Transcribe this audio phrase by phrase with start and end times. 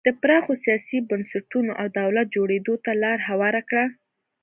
[0.07, 3.85] د پراخو سیاسي بنسټونو او دولت جوړېدو ته لار هواره کړه.